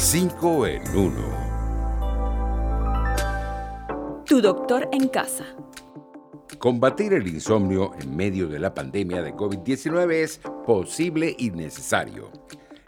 5 0.00 0.66
en 0.68 0.82
1. 0.96 1.12
Tu 4.24 4.40
doctor 4.40 4.88
en 4.92 5.08
casa. 5.08 5.44
Combatir 6.60 7.14
el 7.14 7.26
insomnio 7.26 7.90
en 8.00 8.14
medio 8.14 8.46
de 8.46 8.60
la 8.60 8.72
pandemia 8.72 9.22
de 9.22 9.34
COVID-19 9.34 10.12
es 10.12 10.40
posible 10.64 11.34
y 11.36 11.50
necesario. 11.50 12.30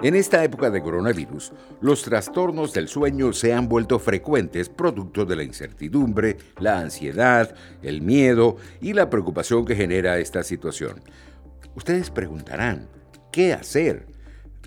En 0.00 0.14
esta 0.14 0.44
época 0.44 0.70
de 0.70 0.84
coronavirus, 0.84 1.52
los 1.80 2.02
trastornos 2.02 2.72
del 2.72 2.86
sueño 2.86 3.32
se 3.32 3.52
han 3.54 3.68
vuelto 3.68 3.98
frecuentes 3.98 4.68
producto 4.68 5.26
de 5.26 5.34
la 5.34 5.42
incertidumbre, 5.42 6.36
la 6.60 6.78
ansiedad, 6.78 7.52
el 7.82 8.02
miedo 8.02 8.54
y 8.80 8.92
la 8.92 9.10
preocupación 9.10 9.64
que 9.64 9.74
genera 9.74 10.20
esta 10.20 10.44
situación. 10.44 11.02
Ustedes 11.74 12.08
preguntarán, 12.08 12.88
¿qué 13.32 13.52
hacer? 13.52 14.19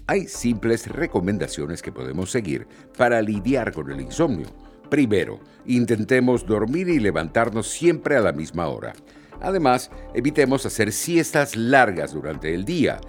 Hay 0.06 0.28
simples 0.28 0.88
recomendaciones 0.88 1.82
que 1.82 1.94
podemos 1.94 2.30
seguir 2.30 2.68
para 2.98 3.22
lidiar 3.22 3.72
con 3.72 3.90
el 3.90 4.02
insomnio. 4.02 4.48
Primero, 4.90 5.40
intentemos 5.66 6.46
dormir 6.46 6.90
y 6.90 7.00
levantarnos 7.00 7.70
siempre 7.70 8.18
a 8.18 8.22
la 8.22 8.34
misma 8.34 8.68
hora. 8.68 8.92
Además, 9.42 9.92
evitemos 10.14 10.66
hacer 10.66 10.92
siestas 10.92 11.56
largas 11.56 12.14
durante 12.14 12.54
el 12.54 12.66
día. 12.66 13.00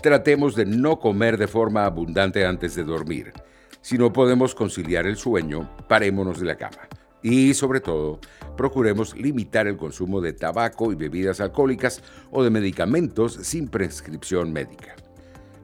Tratemos 0.00 0.54
de 0.54 0.64
no 0.64 1.00
comer 1.00 1.38
de 1.38 1.48
forma 1.48 1.86
abundante 1.86 2.46
antes 2.46 2.76
de 2.76 2.84
dormir. 2.84 3.32
Si 3.80 3.98
no 3.98 4.12
podemos 4.12 4.54
conciliar 4.54 5.08
el 5.08 5.16
sueño, 5.16 5.68
parémonos 5.88 6.38
de 6.38 6.46
la 6.46 6.56
cama. 6.56 6.88
Y 7.20 7.52
sobre 7.54 7.80
todo, 7.80 8.20
procuremos 8.56 9.16
limitar 9.16 9.66
el 9.66 9.76
consumo 9.76 10.20
de 10.20 10.34
tabaco 10.34 10.92
y 10.92 10.94
bebidas 10.94 11.40
alcohólicas 11.40 12.00
o 12.30 12.44
de 12.44 12.50
medicamentos 12.50 13.34
sin 13.42 13.66
prescripción 13.66 14.52
médica. 14.52 14.94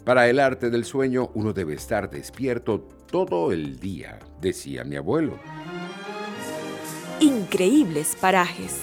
Para 0.04 0.28
el 0.28 0.40
arte 0.40 0.70
del 0.70 0.84
sueño 0.84 1.30
uno 1.34 1.52
debe 1.52 1.74
estar 1.74 2.10
despierto 2.10 2.80
todo 3.10 3.52
el 3.52 3.78
día, 3.78 4.18
decía 4.40 4.82
mi 4.84 4.96
abuelo. 4.96 5.38
Increíbles 7.20 8.16
parajes. 8.18 8.80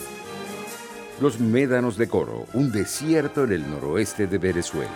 Los 1.20 1.40
Médanos 1.40 1.98
de 1.98 2.08
Coro, 2.08 2.46
un 2.54 2.72
desierto 2.72 3.46
en 3.46 3.54
el 3.54 3.70
noroeste 3.70 4.28
de 4.28 4.38
Venezuela. 4.38 4.92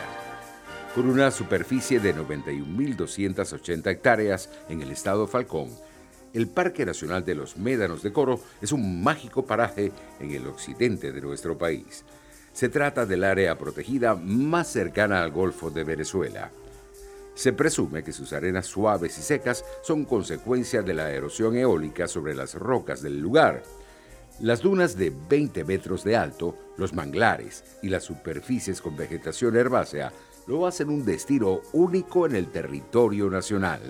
Con 0.94 1.09
una 1.09 1.31
superficie 1.31 2.00
de 2.00 2.16
91.280 2.16 3.89
hectáreas 3.89 4.50
en 4.69 4.83
el 4.83 4.91
estado 4.91 5.25
Falcón, 5.25 5.69
el 6.33 6.47
Parque 6.47 6.85
Nacional 6.85 7.25
de 7.25 7.33
los 7.33 7.58
Médanos 7.58 8.03
de 8.03 8.13
Coro 8.13 8.39
es 8.61 8.72
un 8.72 9.02
mágico 9.02 9.45
paraje 9.45 9.91
en 10.19 10.31
el 10.31 10.45
occidente 10.47 11.11
de 11.11 11.22
nuestro 11.22 11.58
país. 11.58 12.06
Se 12.53 12.69
trata 12.69 13.05
del 13.05 13.23
área 13.23 13.57
protegida 13.57 14.13
más 14.16 14.67
cercana 14.67 15.23
al 15.23 15.31
Golfo 15.31 15.69
de 15.69 15.83
Venezuela. 15.83 16.52
Se 17.33 17.53
presume 17.53 18.03
que 18.03 18.11
sus 18.11 18.33
arenas 18.33 18.66
suaves 18.66 19.17
y 19.17 19.21
secas 19.21 19.63
son 19.81 20.03
consecuencia 20.03 20.81
de 20.81 20.94
la 20.94 21.09
erosión 21.11 21.55
eólica 21.55 22.07
sobre 22.07 22.35
las 22.35 22.55
rocas 22.55 23.02
del 23.02 23.19
lugar. 23.19 23.63
Las 24.41 24.61
dunas 24.61 24.97
de 24.97 25.13
20 25.29 25.63
metros 25.63 26.03
de 26.03 26.17
alto, 26.17 26.55
los 26.77 26.94
manglares 26.94 27.63
y 27.81 27.89
las 27.89 28.03
superficies 28.03 28.81
con 28.81 28.97
vegetación 28.97 29.55
herbácea 29.55 30.11
lo 30.47 30.67
hacen 30.67 30.89
un 30.89 31.05
destino 31.05 31.61
único 31.72 32.25
en 32.25 32.35
el 32.35 32.47
territorio 32.47 33.29
nacional. 33.29 33.81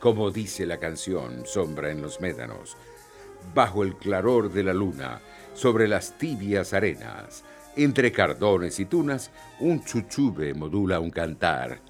Como 0.00 0.30
dice 0.30 0.64
la 0.64 0.78
canción 0.78 1.44
Sombra 1.44 1.90
en 1.90 2.00
los 2.00 2.20
Médanos, 2.20 2.76
bajo 3.54 3.82
el 3.82 3.96
claror 3.96 4.52
de 4.52 4.62
la 4.62 4.72
luna, 4.72 5.20
sobre 5.54 5.86
las 5.86 6.16
tibias 6.18 6.72
arenas, 6.72 7.44
entre 7.76 8.12
cardones 8.12 8.78
y 8.80 8.84
tunas, 8.84 9.30
un 9.60 9.84
chuchube 9.84 10.54
modula 10.54 11.00
un 11.00 11.10
cantar. 11.10 11.80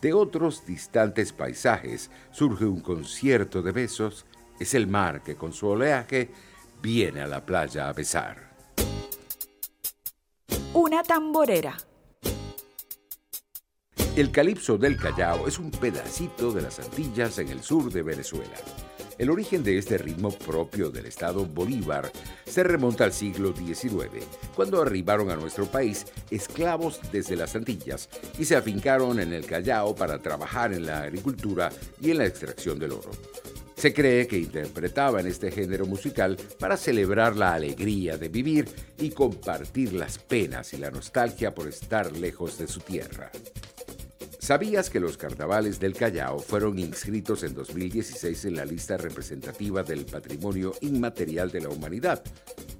De 0.00 0.12
otros 0.12 0.64
distantes 0.64 1.32
paisajes 1.32 2.10
surge 2.30 2.64
un 2.64 2.80
concierto 2.80 3.62
de 3.62 3.72
besos, 3.72 4.26
es 4.60 4.74
el 4.74 4.86
mar 4.86 5.22
que 5.22 5.36
con 5.36 5.52
su 5.52 5.66
oleaje 5.68 6.30
viene 6.80 7.20
a 7.20 7.26
la 7.26 7.44
playa 7.44 7.88
a 7.88 7.92
besar. 7.92 8.48
Una 10.74 11.02
tamborera. 11.02 11.76
El 14.14 14.30
calipso 14.30 14.78
del 14.78 14.96
Callao 14.96 15.46
es 15.46 15.58
un 15.58 15.70
pedacito 15.70 16.52
de 16.52 16.62
las 16.62 16.80
Antillas 16.80 17.38
en 17.38 17.48
el 17.48 17.62
sur 17.62 17.92
de 17.92 18.02
Venezuela. 18.02 18.56
El 19.16 19.30
origen 19.30 19.64
de 19.64 19.78
este 19.78 19.98
ritmo 19.98 20.30
propio 20.30 20.90
del 20.90 21.06
estado 21.06 21.44
Bolívar 21.44 22.10
se 22.58 22.64
remonta 22.64 23.04
al 23.04 23.12
siglo 23.12 23.54
XIX, 23.54 24.26
cuando 24.56 24.82
arribaron 24.82 25.30
a 25.30 25.36
nuestro 25.36 25.66
país 25.66 26.04
esclavos 26.28 26.98
desde 27.12 27.36
las 27.36 27.54
Antillas 27.54 28.08
y 28.36 28.46
se 28.46 28.56
afincaron 28.56 29.20
en 29.20 29.32
el 29.32 29.46
Callao 29.46 29.94
para 29.94 30.18
trabajar 30.18 30.72
en 30.72 30.84
la 30.84 31.02
agricultura 31.02 31.70
y 32.00 32.10
en 32.10 32.18
la 32.18 32.26
extracción 32.26 32.76
del 32.80 32.90
oro. 32.90 33.12
Se 33.76 33.94
cree 33.94 34.26
que 34.26 34.38
interpretaban 34.38 35.28
este 35.28 35.52
género 35.52 35.86
musical 35.86 36.36
para 36.58 36.76
celebrar 36.76 37.36
la 37.36 37.54
alegría 37.54 38.18
de 38.18 38.28
vivir 38.28 38.68
y 38.98 39.10
compartir 39.10 39.92
las 39.92 40.18
penas 40.18 40.74
y 40.74 40.78
la 40.78 40.90
nostalgia 40.90 41.54
por 41.54 41.68
estar 41.68 42.10
lejos 42.10 42.58
de 42.58 42.66
su 42.66 42.80
tierra. 42.80 43.30
¿Sabías 44.48 44.88
que 44.88 44.98
los 44.98 45.18
carnavales 45.18 45.78
del 45.78 45.92
Callao 45.92 46.38
fueron 46.38 46.78
inscritos 46.78 47.42
en 47.42 47.52
2016 47.52 48.46
en 48.46 48.56
la 48.56 48.64
lista 48.64 48.96
representativa 48.96 49.82
del 49.82 50.06
Patrimonio 50.06 50.72
Inmaterial 50.80 51.50
de 51.50 51.60
la 51.60 51.68
Humanidad? 51.68 52.22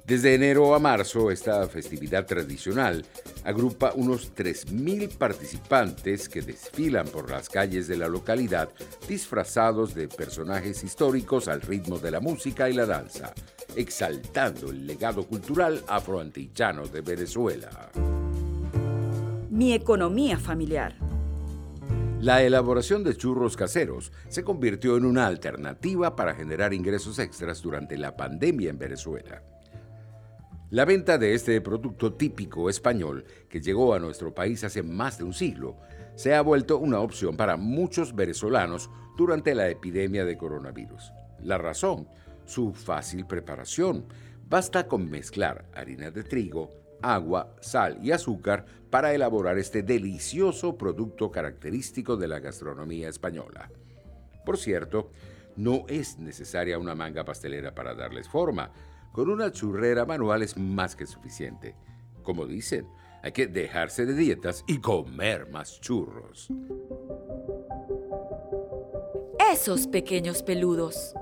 Desde 0.06 0.34
enero 0.34 0.74
a 0.74 0.78
marzo, 0.78 1.30
esta 1.30 1.68
festividad 1.68 2.24
tradicional 2.24 3.04
agrupa 3.44 3.92
unos 3.94 4.34
3.000 4.34 5.14
participantes 5.18 6.30
que 6.30 6.40
desfilan 6.40 7.06
por 7.06 7.30
las 7.30 7.50
calles 7.50 7.86
de 7.86 7.98
la 7.98 8.08
localidad 8.08 8.70
disfrazados 9.06 9.94
de 9.94 10.08
personajes 10.08 10.82
históricos 10.82 11.48
al 11.48 11.60
ritmo 11.60 11.98
de 11.98 12.12
la 12.12 12.20
música 12.20 12.70
y 12.70 12.72
la 12.72 12.86
danza, 12.86 13.34
exaltando 13.76 14.70
el 14.70 14.86
legado 14.86 15.26
cultural 15.26 15.84
afroantillano 15.86 16.86
de 16.86 17.02
Venezuela. 17.02 17.90
Mi 19.50 19.74
economía 19.74 20.38
familiar. 20.38 21.07
La 22.20 22.42
elaboración 22.42 23.04
de 23.04 23.16
churros 23.16 23.56
caseros 23.56 24.10
se 24.28 24.42
convirtió 24.42 24.96
en 24.96 25.04
una 25.04 25.28
alternativa 25.28 26.16
para 26.16 26.34
generar 26.34 26.74
ingresos 26.74 27.20
extras 27.20 27.62
durante 27.62 27.96
la 27.96 28.16
pandemia 28.16 28.70
en 28.70 28.78
Venezuela. 28.78 29.44
La 30.70 30.84
venta 30.84 31.16
de 31.16 31.34
este 31.34 31.60
producto 31.60 32.14
típico 32.14 32.68
español, 32.68 33.24
que 33.48 33.60
llegó 33.60 33.94
a 33.94 34.00
nuestro 34.00 34.34
país 34.34 34.64
hace 34.64 34.82
más 34.82 35.18
de 35.18 35.24
un 35.24 35.32
siglo, 35.32 35.76
se 36.16 36.34
ha 36.34 36.40
vuelto 36.40 36.78
una 36.78 36.98
opción 36.98 37.36
para 37.36 37.56
muchos 37.56 38.16
venezolanos 38.16 38.90
durante 39.16 39.54
la 39.54 39.68
epidemia 39.68 40.24
de 40.24 40.36
coronavirus. 40.36 41.12
La 41.44 41.56
razón, 41.56 42.08
su 42.46 42.72
fácil 42.72 43.26
preparación. 43.26 44.06
Basta 44.48 44.88
con 44.88 45.08
mezclar 45.08 45.66
harina 45.72 46.10
de 46.10 46.24
trigo, 46.24 46.70
agua, 47.02 47.54
sal 47.60 47.98
y 48.02 48.12
azúcar 48.12 48.66
para 48.90 49.12
elaborar 49.12 49.58
este 49.58 49.82
delicioso 49.82 50.76
producto 50.76 51.30
característico 51.30 52.16
de 52.16 52.28
la 52.28 52.40
gastronomía 52.40 53.08
española. 53.08 53.70
Por 54.44 54.56
cierto, 54.56 55.10
no 55.56 55.84
es 55.88 56.18
necesaria 56.18 56.78
una 56.78 56.94
manga 56.94 57.24
pastelera 57.24 57.74
para 57.74 57.94
darles 57.94 58.28
forma. 58.28 58.70
Con 59.12 59.28
una 59.28 59.50
churrera 59.50 60.06
manual 60.06 60.42
es 60.42 60.56
más 60.56 60.94
que 60.96 61.06
suficiente. 61.06 61.74
Como 62.22 62.46
dicen, 62.46 62.88
hay 63.22 63.32
que 63.32 63.46
dejarse 63.46 64.06
de 64.06 64.14
dietas 64.14 64.64
y 64.66 64.78
comer 64.78 65.50
más 65.50 65.80
churros. 65.80 66.48
Esos 69.52 69.86
pequeños 69.86 70.42
peludos. 70.42 71.14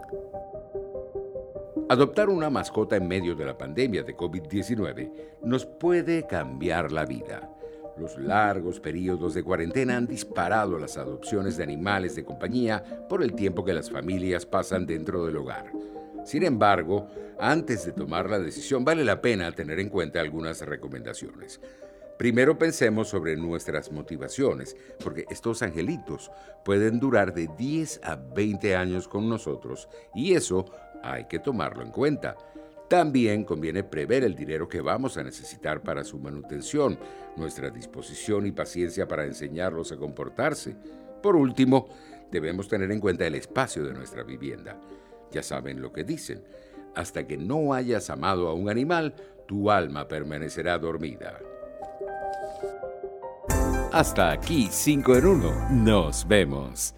Adoptar 1.89 2.29
una 2.31 2.51
mascota 2.51 2.97
en 2.97 3.07
medio 3.07 3.37
de 3.37 3.45
la 3.45 3.57
pandemia 3.57 4.03
de 4.03 4.17
COVID-19 4.17 5.39
nos 5.43 5.67
puede 5.67 6.27
cambiar 6.27 6.91
la 6.91 7.05
vida. 7.05 7.49
Los 7.97 8.19
largos 8.19 8.81
periodos 8.81 9.35
de 9.35 9.45
cuarentena 9.45 9.97
han 9.97 10.09
disparado 10.09 10.81
las 10.81 10.97
adopciones 10.97 11.57
de 11.57 11.63
animales 11.63 12.17
de 12.17 12.25
compañía 12.25 12.83
por 13.09 13.23
el 13.23 13.35
tiempo 13.35 13.65
que 13.65 13.73
las 13.73 13.89
familias 13.89 14.45
pasan 14.45 14.85
dentro 14.85 15.25
del 15.25 15.37
hogar. 15.37 15.71
Sin 16.25 16.43
embargo, 16.43 17.07
antes 17.39 17.87
de 17.87 17.93
tomar 17.93 18.29
la 18.29 18.41
decisión 18.41 18.85
vale 18.85 19.05
la 19.05 19.23
pena 19.23 19.53
tener 19.53 19.79
en 19.79 19.89
cuenta 19.89 20.21
algunas 20.21 20.63
recomendaciones. 20.63 21.61
Primero 22.19 22.57
pensemos 22.57 23.09
sobre 23.09 23.37
nuestras 23.37 23.93
motivaciones, 23.93 24.75
porque 25.05 25.27
estos 25.29 25.63
angelitos 25.63 26.31
pueden 26.65 26.99
durar 26.99 27.35
de 27.35 27.49
10 27.59 28.01
a 28.03 28.17
20 28.17 28.75
años 28.75 29.07
con 29.07 29.29
nosotros 29.29 29.89
y 30.15 30.33
eso 30.33 30.65
hay 31.03 31.25
que 31.25 31.39
tomarlo 31.39 31.83
en 31.83 31.91
cuenta. 31.91 32.37
También 32.89 33.45
conviene 33.45 33.83
prever 33.83 34.23
el 34.23 34.35
dinero 34.35 34.69
que 34.69 34.81
vamos 34.81 35.17
a 35.17 35.25
necesitar 35.25 35.83
para 35.83 36.05
su 36.05 36.19
manutención, 36.19 36.99
nuestra 37.37 37.71
disposición 37.71 38.47
y 38.47 38.53
paciencia 38.53 39.09
para 39.09 39.25
enseñarlos 39.25 39.91
a 39.93 39.97
comportarse. 39.97 40.77
Por 41.23 41.35
último, 41.35 41.89
debemos 42.31 42.69
tener 42.69 42.91
en 42.93 43.01
cuenta 43.01 43.27
el 43.27 43.35
espacio 43.35 43.85
de 43.85 43.93
nuestra 43.93 44.23
vivienda. 44.23 44.81
Ya 45.33 45.43
saben 45.43 45.83
lo 45.83 45.93
que 45.93 46.05
dicen, 46.05 46.45
hasta 46.95 47.27
que 47.27 47.37
no 47.37 47.75
hayas 47.75 48.09
amado 48.11 48.49
a 48.49 48.55
un 48.55 48.71
animal, 48.71 49.15
tu 49.47 49.71
alma 49.71 50.07
permanecerá 50.07 50.79
dormida. 50.79 51.39
Hasta 53.93 54.31
aquí 54.31 54.69
5 54.71 55.17
en 55.17 55.27
1. 55.27 55.71
Nos 55.71 56.27
vemos. 56.29 56.95